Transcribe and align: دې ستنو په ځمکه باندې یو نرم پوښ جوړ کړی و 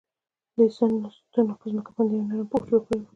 دې 0.55 0.65
ستنو 0.75 1.53
په 1.59 1.65
ځمکه 1.71 1.91
باندې 1.95 2.13
یو 2.17 2.27
نرم 2.29 2.47
پوښ 2.51 2.63
جوړ 2.69 2.81
کړی 2.87 2.97
و 2.99 3.03